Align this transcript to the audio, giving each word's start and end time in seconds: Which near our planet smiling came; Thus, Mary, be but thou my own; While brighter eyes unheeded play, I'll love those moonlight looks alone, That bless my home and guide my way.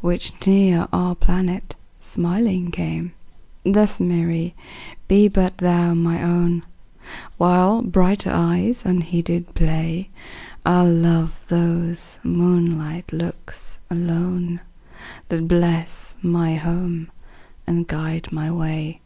Which 0.00 0.32
near 0.46 0.88
our 0.90 1.14
planet 1.14 1.76
smiling 1.98 2.70
came; 2.70 3.12
Thus, 3.62 4.00
Mary, 4.00 4.54
be 5.06 5.28
but 5.28 5.58
thou 5.58 5.92
my 5.92 6.22
own; 6.22 6.62
While 7.36 7.82
brighter 7.82 8.30
eyes 8.32 8.86
unheeded 8.86 9.52
play, 9.54 10.08
I'll 10.64 10.90
love 10.90 11.38
those 11.48 12.18
moonlight 12.22 13.12
looks 13.12 13.80
alone, 13.90 14.60
That 15.28 15.46
bless 15.46 16.16
my 16.22 16.54
home 16.54 17.10
and 17.66 17.86
guide 17.86 18.32
my 18.32 18.50
way. 18.50 19.02